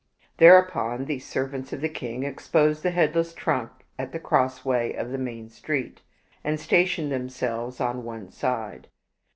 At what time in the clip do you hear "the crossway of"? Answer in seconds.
4.13-5.11